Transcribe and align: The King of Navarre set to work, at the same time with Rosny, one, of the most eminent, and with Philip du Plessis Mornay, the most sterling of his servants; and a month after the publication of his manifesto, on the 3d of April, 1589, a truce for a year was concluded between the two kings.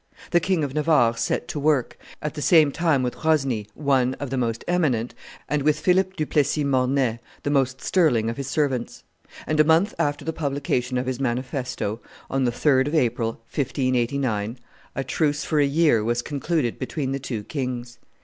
The 0.31 0.39
King 0.39 0.63
of 0.63 0.73
Navarre 0.73 1.15
set 1.15 1.47
to 1.49 1.59
work, 1.59 1.95
at 2.23 2.33
the 2.33 2.41
same 2.41 2.71
time 2.71 3.03
with 3.03 3.23
Rosny, 3.23 3.67
one, 3.75 4.15
of 4.15 4.31
the 4.31 4.35
most 4.37 4.63
eminent, 4.67 5.13
and 5.47 5.61
with 5.61 5.79
Philip 5.79 6.15
du 6.15 6.25
Plessis 6.25 6.63
Mornay, 6.65 7.19
the 7.43 7.51
most 7.51 7.81
sterling 7.81 8.27
of 8.27 8.37
his 8.37 8.47
servants; 8.47 9.03
and 9.45 9.59
a 9.59 9.63
month 9.63 9.93
after 9.99 10.25
the 10.25 10.33
publication 10.33 10.97
of 10.97 11.05
his 11.05 11.19
manifesto, 11.19 12.01
on 12.31 12.45
the 12.45 12.51
3d 12.51 12.87
of 12.87 12.95
April, 12.95 13.33
1589, 13.53 14.57
a 14.95 15.03
truce 15.03 15.45
for 15.45 15.59
a 15.59 15.65
year 15.67 16.03
was 16.03 16.23
concluded 16.23 16.79
between 16.79 17.11
the 17.11 17.19
two 17.19 17.43
kings. 17.43 17.99